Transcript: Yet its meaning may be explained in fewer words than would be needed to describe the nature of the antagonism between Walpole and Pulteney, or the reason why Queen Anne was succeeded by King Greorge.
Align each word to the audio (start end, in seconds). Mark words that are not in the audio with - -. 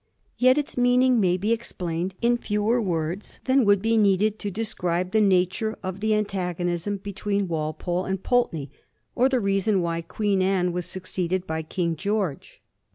Yet 0.35 0.57
its 0.57 0.77
meaning 0.79 1.19
may 1.19 1.37
be 1.37 1.51
explained 1.51 2.15
in 2.23 2.35
fewer 2.35 2.81
words 2.81 3.39
than 3.45 3.65
would 3.65 3.83
be 3.83 3.97
needed 3.97 4.39
to 4.39 4.49
describe 4.49 5.11
the 5.11 5.21
nature 5.21 5.77
of 5.83 5.99
the 5.99 6.15
antagonism 6.15 6.97
between 6.97 7.47
Walpole 7.47 8.05
and 8.05 8.23
Pulteney, 8.23 8.71
or 9.13 9.29
the 9.29 9.39
reason 9.39 9.79
why 9.79 10.01
Queen 10.01 10.41
Anne 10.41 10.71
was 10.71 10.87
succeeded 10.87 11.45
by 11.45 11.61
King 11.61 11.93
Greorge. 11.95 12.61